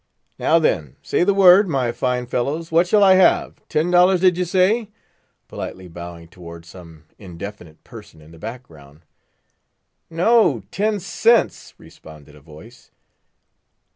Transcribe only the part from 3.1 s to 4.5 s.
have? Ten dollars, did you